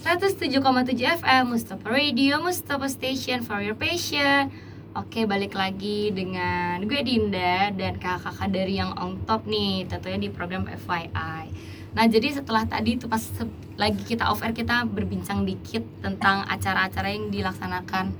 [0.00, 4.48] 107,7 FM Mustafa Radio, Mustafa Station for your passion
[4.96, 10.28] Oke balik lagi dengan gue Dinda dan kakak-kakak dari yang on top nih Tentunya di
[10.32, 11.52] program FYI
[11.92, 13.20] Nah jadi setelah tadi itu pas
[13.76, 18.16] lagi kita off air kita berbincang dikit tentang acara-acara yang dilaksanakan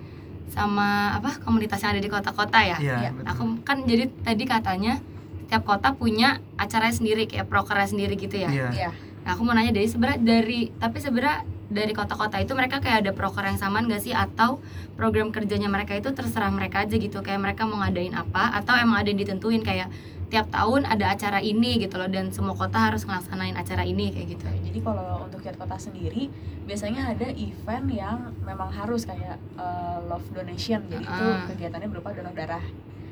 [0.53, 2.77] sama apa komunitas yang ada di kota-kota ya.
[2.83, 3.11] Iya, Ya.
[3.31, 4.99] Aku kan jadi tadi katanya
[5.47, 8.51] setiap kota punya acaranya sendiri kayak prokernya sendiri gitu ya.
[8.51, 8.69] Iya.
[8.75, 8.91] Iya.
[9.23, 13.12] Nah, aku mau nanya dari sebenarnya dari tapi sebenarnya dari kota-kota itu mereka kayak ada
[13.12, 14.59] proker yang samaan gak sih atau
[14.95, 18.98] program kerjanya mereka itu terserah mereka aja gitu kayak mereka mau ngadain apa atau emang
[18.98, 19.87] ada yang ditentuin kayak
[20.27, 24.27] tiap tahun ada acara ini gitu loh dan semua kota harus ngelaksanain acara ini kayak
[24.30, 24.47] gitu.
[24.47, 26.30] Jadi kalau untuk Kiat Kota sendiri
[26.62, 30.87] biasanya ada event yang memang harus kayak eh, love donation.
[30.87, 31.50] Jadi itu Ah.
[31.50, 32.62] kegiatannya berupa donor darah.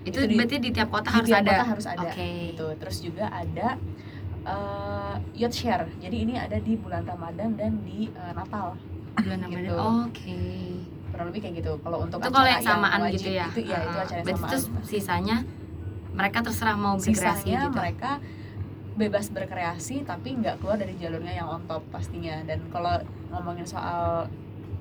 [0.02, 1.50] Itu, Itu di- berarti di tiap kota Di harus tiap ada.
[1.52, 2.06] kota harus ada.
[2.06, 2.30] Oke.
[2.54, 2.66] Gitu.
[2.78, 3.68] Terus juga ada
[4.48, 5.84] eh, youth share.
[5.98, 8.74] Jadi ini ada di bulan Ramadan dan di eh, Natal.
[9.14, 9.62] Bulan Ramadan.
[9.62, 9.76] Gitu.
[9.76, 10.40] Oke.
[11.08, 11.72] Kurang lebih kayak gitu.
[11.78, 13.46] Kalau untuk Itu kalau acara yang samaan wajib, gitu ya.
[13.46, 14.48] Itu ya itu Ah, acara yang samaan.
[14.48, 15.36] terus sisanya
[16.10, 17.76] mereka terserah mau berkreasi sisanya gitu.
[17.76, 18.10] mereka
[18.94, 22.98] bebas berkreasi tapi nggak keluar dari jalurnya yang on top pastinya dan kalau
[23.30, 24.26] ngomongin soal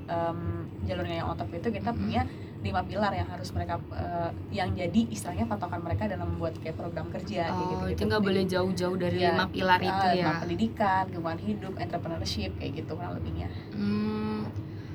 [0.07, 0.39] em,
[0.83, 1.97] jalurnya yang on top itu kita Mhm.
[1.99, 2.21] punya
[2.57, 7.07] lima pilar yang harus mereka eh, yang jadi istilahnya patokan mereka dalam membuat kayak program
[7.07, 10.33] kerja kayak Oh, gitu itu nggak boleh jauh-jauh dari Iya, lima pilar itu Eh, ya.
[10.37, 14.49] pendidikan lingkungan hidup entrepreneurship kayak gitu kurang lebihnya Hmm,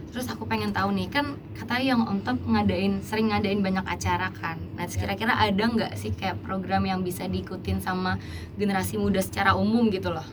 [0.09, 4.29] terus aku pengen tahu nih kan katanya yang on top ngadain sering ngadain banyak acara
[4.31, 4.59] kan.
[4.75, 5.09] Nah, terus Ya.
[5.09, 8.19] kira-kira ada nggak sih kayak program yang bisa diikutin sama
[8.55, 10.27] generasi muda secara umum gitu loh?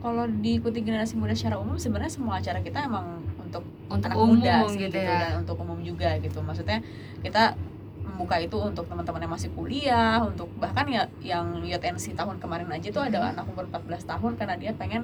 [0.00, 4.38] kalau diikuti generasi muda secara umum sebenarnya semua acara kita emang untuk Untuk anak umum
[4.38, 5.18] muda gitu sih gitu, ya.
[5.20, 6.78] dan untuk umum juga gitu maksudnya
[7.20, 7.58] kita
[8.00, 12.88] membuka itu untuk teman-teman yang masih kuliah untuk bahkan ya yang YTNC tahun kemarin aja
[12.88, 13.30] tuh ada Mhm.
[13.32, 15.02] anak umur 14 tahun karena dia pengen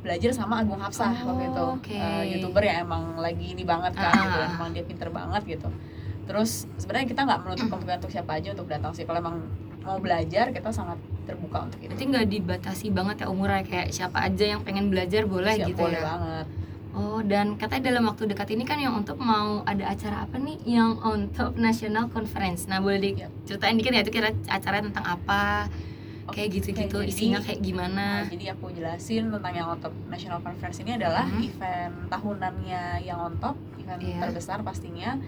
[0.00, 1.96] belajar sama Agung Hafsah Oh, waktu itu oke.
[1.96, 4.54] Eh, youtuber yang emang lagi ini banget kan gitu dan Ah.
[4.54, 5.68] emang dia pinter banget gitu
[6.24, 9.36] terus sebenarnya kita nggak menutup kemungkinan untuk siapa aja untuk datang sih kalau emang
[9.80, 14.18] mau belajar kita sangat terbuka untuk itu Berarti nggak dibatasi banget ya umurnya kayak siapa
[14.22, 16.04] aja yang pengen belajar boleh Siap, gitu boleh ya.
[16.06, 16.46] banget
[16.94, 20.62] Oh, dan katanya dalam waktu dekat ini kan yang untuk mau ada acara apa nih?
[20.62, 22.70] Yang untuk National Conference.
[22.70, 25.66] Nah, boleh diceritain dikit ya itu kira acaranya tentang apa?
[26.24, 28.04] Kayak gitu-gitu jadi- isinya kayak Nah, gimana?
[28.24, 31.42] jadi aku jelasin tentang yang on top national conference ini adalah Mhm.
[31.44, 34.18] event tahunannya yang on top, event Iya.
[34.24, 35.18] terbesar pastinya.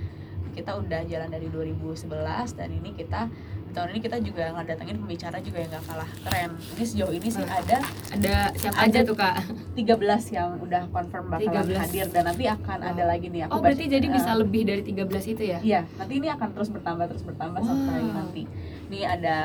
[0.54, 3.28] Kita udah jalan dari 2011 dan ini kita
[3.76, 6.50] tahun ini kita juga ngedatengin pembicara juga yang gak kalah keren.
[6.56, 7.60] Ini sejauh ini sih Wah.
[7.60, 7.78] ada
[8.08, 9.34] Ada siapa Ada aja tuh, Kak?
[9.76, 11.82] 13 yang udah confirm bakalan 13.
[11.84, 12.90] hadir dan nanti akan Wow.
[12.90, 13.40] ada lagi nih.
[13.44, 15.58] Oh, baca- berarti jadi bisa eh, lebih dari 13 itu ya?
[15.60, 18.16] Iya, nanti ini akan terus bertambah terus bertambah sampai Wow.
[18.16, 18.42] nanti.
[18.88, 19.36] Ini ada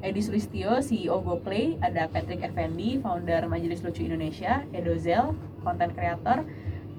[0.00, 6.42] Edi Sulistyo, CEO GoPlay, ada Patrick Effendi, founder Majelis Lucu Indonesia, Edozel, content creator,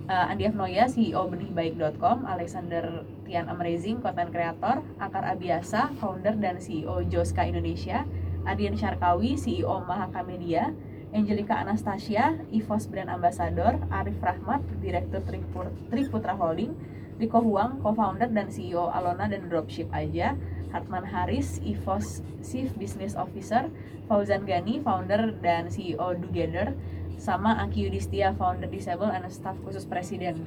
[0.05, 7.01] uh, Andi Afnoya, CEO benihbaik.com, Alexander Tian Amazing, content creator, Akar Abiasa, founder dan CEO
[7.07, 8.03] Joska Indonesia,
[8.43, 10.75] Adian Syarkawi, CEO Mahaka Media,
[11.15, 15.21] Angelica Anastasia, EVOS Brand Ambassador, Arif Rahmat, Direktur
[15.89, 16.75] Triputra Holding,
[17.21, 20.33] Riko Huang, co-founder dan CEO Alona dan Dropship aja,
[20.73, 23.69] Hartman Haris, EVOS Chief Business Officer,
[24.09, 26.73] Fauzan Gani, founder dan CEO Together,
[27.23, 30.43] sama Aki Yudhistia, founder Disable and staff khusus presiden.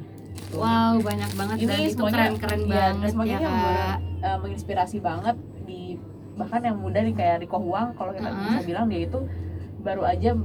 [0.52, 0.60] Tuh.
[0.60, 3.96] Wow, banyak banget Ini dan itu keren-keren Iya, dan banget semuanya ya, Kak.
[4.20, 5.96] eh, menginspirasi banget di
[6.36, 8.44] bahkan yang muda nih kayak Riko Huang kalau kita Uh-uh.
[8.44, 9.24] bisa bilang dia itu
[9.80, 10.36] baru aja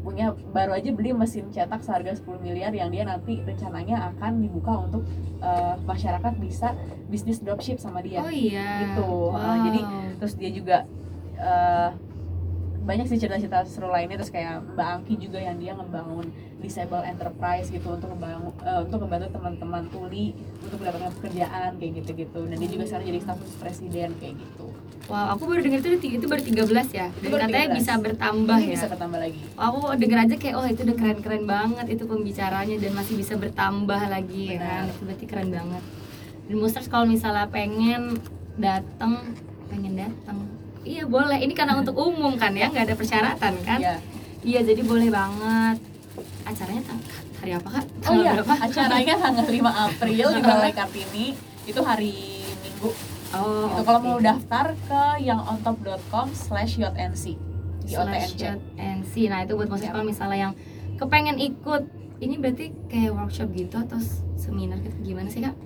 [0.00, 4.72] punya baru aja beli mesin cetak seharga 10 miliar yang dia nanti rencananya akan dibuka
[4.78, 5.02] untuk
[5.42, 6.72] eh, masyarakat bisa
[7.10, 8.94] bisnis dropship sama dia Oh iya.
[8.94, 9.02] Gitu.
[9.10, 9.34] Wow.
[9.34, 9.80] Uh, jadi
[10.16, 10.76] terus dia juga
[11.34, 11.90] eh,
[12.80, 16.26] banyak sih cerita-cerita seru lainnya terus kayak Mbak Angki juga yang dia ngebangun
[16.60, 20.32] disable enterprise gitu untuk membangun eh, untuk membantu teman-teman tuli
[20.64, 24.68] untuk mendapatkan pekerjaan kayak gitu-gitu dan dia juga sekarang jadi staf khusus presiden kayak gitu
[25.10, 27.10] Wow, aku baru dengar itu itu baru 13 ya.
[27.10, 27.78] Dan katanya 13.
[27.82, 28.74] bisa bertambah Ini ya.
[28.78, 32.92] bisa bertambah lagi aku denger aja kayak oh itu udah keren-keren banget itu pembicaranya dan
[32.94, 34.86] masih bisa bertambah lagi ya Benar.
[34.86, 35.82] itu berarti keren banget
[36.46, 38.22] dan Musters kalau misalnya pengen
[38.54, 39.34] datang
[39.66, 40.38] pengen datang
[40.82, 41.38] iya boleh.
[41.38, 43.78] Ini karena untuk umum kan ya nggak ada persyaratan kan?
[43.78, 43.96] Ya
[44.40, 45.76] iya jadi boleh banget.
[46.42, 46.82] Acaranya
[47.36, 47.84] hari apa kak?
[47.84, 48.54] Oh Tanggal iya berapa?
[48.58, 49.56] acaranya tanggal 5
[49.86, 51.26] April di Balai Kartini.
[51.62, 52.14] Itu hari
[52.58, 52.90] Minggu.
[53.30, 54.06] Oh itu kalau oke.
[54.06, 57.24] mau daftar ke yangontop.com slash yotnc.
[57.80, 58.42] Di Slash OTNC
[58.76, 59.94] NC nah itu buat maksudnya Ya.
[59.94, 60.52] kalau misalnya yang
[60.96, 61.82] kepengen ikut.
[62.18, 63.96] Ini berarti kayak workshop gitu atau
[64.36, 64.92] seminar gitu?
[65.02, 65.56] Gimana sih kak?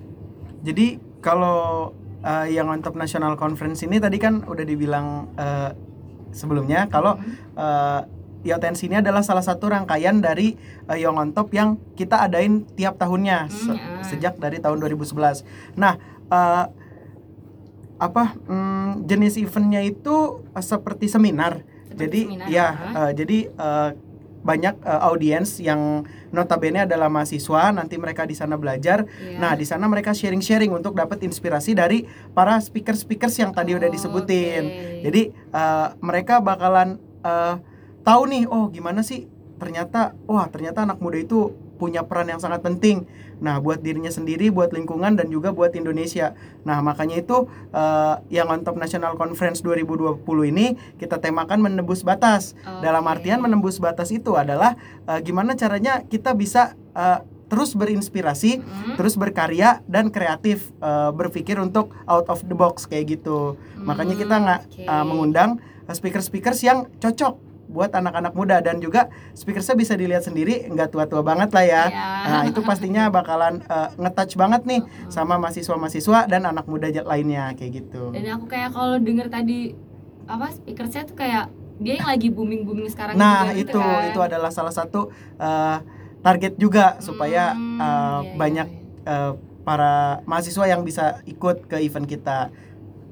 [0.63, 1.91] Jadi kalau
[2.25, 5.71] eh, yang on top national conference ini tadi kan udah dibilang eh,
[6.33, 7.37] sebelumnya kalau Hmm.
[7.55, 8.01] eh,
[8.45, 10.53] YOTNC ini adalah salah satu rangkaian dari
[10.85, 14.05] uh, Young on Top yang kita adain tiap tahunnya se- Hmm, ya.
[14.05, 15.41] sejak dari tahun 2011.
[15.73, 15.97] Nah,
[16.29, 16.69] uh,
[17.97, 21.65] apa mm, jenis eventnya itu uh, seperti seminar.
[21.89, 23.89] Seperti jadi seminar, ya, uh, jadi uh,
[24.45, 27.73] banyak uh, audiens yang notabene adalah mahasiswa.
[27.73, 29.09] Nanti mereka di sana belajar.
[29.17, 29.41] Iya.
[29.41, 32.05] Nah, di sana mereka sharing-sharing untuk dapat inspirasi dari
[32.37, 34.63] para speaker-speakers yang tadi udah Oh, disebutin.
[34.69, 35.01] oke.
[35.09, 37.57] Jadi uh, mereka bakalan uh,
[38.05, 39.25] tahu nih, oh gimana sih
[39.57, 43.03] ternyata, wah ternyata anak muda itu punya peran yang sangat penting.
[43.43, 46.31] Nah, buat dirinya sendiri, buat lingkungan dan juga buat Indonesia.
[46.63, 50.23] Nah, makanya itu uh, yang on top National Conference 2020
[50.55, 52.55] ini kita temakan menembus batas.
[52.79, 53.11] Dalam Oke.
[53.19, 58.97] artian menembus batas itu adalah uh, gimana caranya kita bisa uh, terus berinspirasi, Mm.
[58.97, 63.53] terus berkarya dan kreatif uh, berpikir untuk out of the box kayak gitu.
[63.77, 64.83] Makanya kita nggak oke.
[64.89, 70.93] uh, mengundang speaker-speakers yang cocok buat anak-anak muda dan juga speakersnya bisa dilihat sendiri nggak
[70.93, 71.83] tua-tua banget lah ya.
[71.89, 72.05] Iya.
[72.29, 75.11] Nah itu pastinya bakalan uh, nge-touch banget nih Mm-mm.
[75.11, 78.13] sama mahasiswa-mahasiswa dan anak muda lainnya kayak gitu.
[78.13, 79.73] Dan aku kayak kalau denger tadi
[80.25, 83.81] apa speaker saya tuh kayak dia yang lagi booming booming sekarang Nah juga gitu itu
[83.81, 84.07] kan.
[84.09, 85.77] itu adalah salah satu uh,
[86.23, 88.67] target juga supaya Hmm, uh, iya, iya, banyak
[89.05, 89.31] uh,
[89.65, 92.53] para mahasiswa yang bisa ikut ke event kita.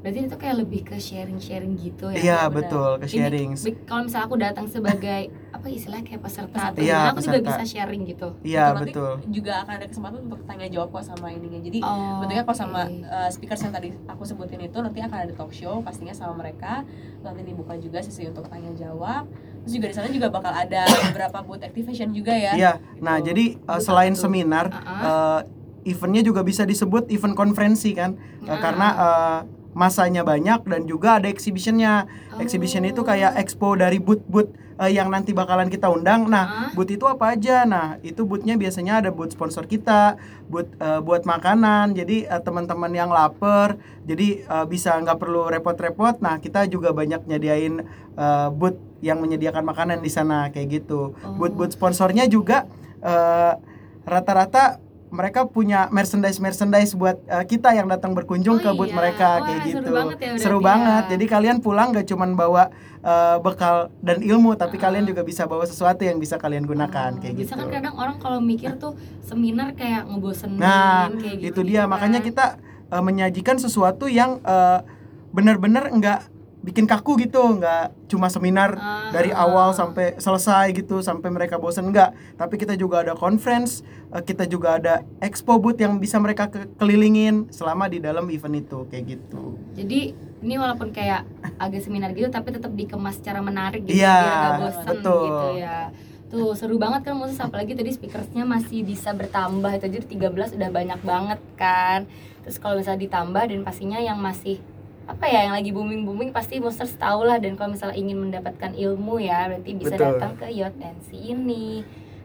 [0.03, 2.19] Berarti itu kayak lebih ke sharing-sharing gitu ya.
[2.19, 3.55] Iya betul ke sharing.
[3.83, 7.63] kalau misalnya aku datang sebagai apa istilahnya kayak peserta atau Iya, gimana, aku juga bisa
[7.63, 8.27] sharing gitu.
[8.43, 9.11] Iya betul.
[9.29, 12.81] juga akan ada kesempatan untuk tanya jawab kok sama ininya jadi Oh, bentuknya kalau sama
[12.83, 12.99] oke.
[13.05, 16.83] uh, speakers yang tadi aku sebutin itu nanti akan ada talk show pastinya sama mereka
[17.21, 19.23] nanti dibuka juga sesi untuk tanya jawab
[19.61, 22.71] terus juga di sana juga bakal ada beberapa booth activation juga ya Iya.
[22.99, 23.31] Nah Gitu.
[23.31, 25.39] jadi uh, Itu selain seminar, uh,
[25.83, 28.59] eventnya juga bisa disebut event konferensi kan, Uh, Ah.
[28.59, 29.39] karena uh,
[29.73, 32.05] masanya banyak dan juga ada exhibitionnya.
[32.37, 33.41] Exhibition itu kayak Oh.
[33.41, 36.25] expo dari booth-booth uh, yang nanti bakalan kita undang.
[36.29, 36.69] Nah, Ah.
[36.73, 37.65] booth itu apa aja?
[37.65, 40.17] Nah, itu boothnya biasanya ada booth sponsor kita,
[40.49, 41.93] booth uh, buat makanan.
[41.93, 46.21] Jadi uh, teman-teman yang lapar, jadi uh, bisa nggak perlu repot-repot.
[46.21, 47.85] Nah, kita juga banyak nyediain
[48.17, 51.13] uh, booth yang menyediakan makanan di sana kayak gitu.
[51.17, 51.37] Oh.
[51.37, 52.65] Booth-booth sponsornya juga
[53.01, 53.57] uh,
[54.03, 54.77] rata-rata
[55.13, 58.97] mereka punya merchandise merchandise buat uh, kita yang datang berkunjung Oh ke booth iya.
[58.97, 59.91] mereka Wah, kayak seru gitu.
[59.93, 60.65] banget ya Seru ya.
[60.65, 61.03] banget.
[61.13, 62.63] Jadi kalian pulang gak cuman bawa
[62.99, 64.89] uh, bekal dan ilmu, tapi Ah.
[64.89, 67.61] kalian juga bisa bawa sesuatu yang bisa kalian gunakan Oh, kayak bisa gitu.
[67.61, 71.61] kan kadang orang kalau mikir tuh seminar kayak ngebosenin Nah, kayak itu gitu.
[71.61, 71.85] dia.
[71.85, 71.93] kan.
[71.93, 72.45] Makanya kita
[72.89, 74.81] uh, menyajikan sesuatu yang uh,
[75.29, 76.19] benar-benar nggak
[76.63, 79.11] bikin kaku gitu, nggak cuma seminar Ah.
[79.11, 84.19] dari awal sampai selesai gitu sampai mereka bosen enggak tapi kita juga ada conference eh,
[84.19, 88.87] kita juga ada expo booth yang bisa mereka ke- kelilingin selama di dalam event itu
[88.87, 89.99] kayak gitu Jadi
[90.39, 91.27] ini walaupun kayak
[91.57, 95.23] agak seminar gitu tapi tetap dikemas secara menarik gitu Iya, biar gak bosen betul.
[95.25, 95.79] gitu ya.
[96.25, 100.69] Tuh seru banget kan Moses apalagi tadi speakersnya masih bisa bertambah itu aja 13 udah
[100.71, 102.09] banyak banget kan.
[102.41, 104.57] Terus kalau misalnya ditambah dan pastinya yang masih
[105.03, 107.37] apa ya yang lagi booming booming pasti Monsters tahu lah.
[107.39, 110.17] Dan kalau misalnya ingin mendapatkan ilmu ya berarti bisa Betul.
[110.19, 111.83] datang ke Yacht NC ini.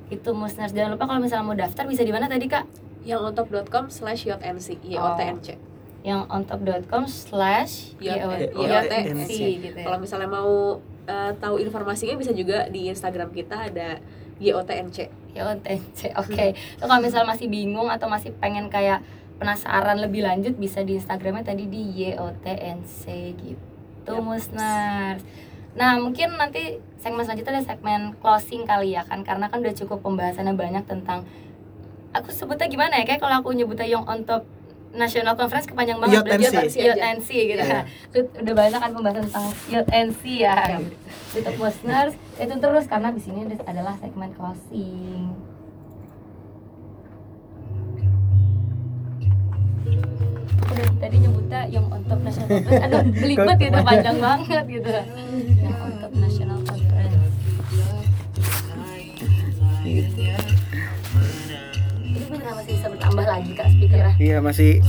[0.08, 0.72] Itu Monsters.
[0.72, 2.64] Jangan lupa kalau misalnya mau daftar bisa di mana tadi kak?
[3.02, 5.48] Yang ontop.com slash yotnc yotnc
[6.06, 9.30] yang ontop.com slash Yacht- YOTNC YOTNC.
[9.58, 9.84] gitu ya.
[9.84, 13.98] Kalau misalnya mau uh, tahu informasinya bisa juga di instagram kita ada
[14.38, 16.46] yotnc YOTNC oke.
[16.78, 19.02] So kalau misalnya masih bingung atau masih pengen kayak
[19.38, 23.02] penasaran lebih lanjut bisa di Instagramnya tadi di YOTNC
[23.38, 24.22] gitu Yap.
[24.22, 25.22] Musnars
[25.78, 29.22] nah mungkin nanti segmen selanjutnya ada segmen closing kali ya kan?
[29.22, 31.24] Karena kan udah cukup pembahasannya banyak tentang
[32.10, 33.04] aku sebutnya gimana ya?
[33.06, 34.44] Kayak kalau aku nyebutnya Young on Top
[34.88, 36.74] National Conference kepanjang banget YOTNC.
[36.74, 37.62] YOTNC gitu.
[37.62, 37.80] Iya.
[38.42, 40.58] udah banyak kan pembahasan tentang YOTNC ya.
[41.36, 45.47] Untuk listeners itu terus karena di sini adalah segmen closing
[51.68, 54.88] yang on top national conference aduh belibet gitu panjang banget gitu.
[54.88, 57.16] Yang top national conference
[59.88, 60.36] ini
[62.28, 64.12] beneran masih bisa bertambah lagi kak speakernya?
[64.20, 64.84] Iya masih